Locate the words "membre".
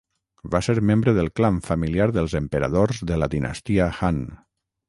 0.91-1.13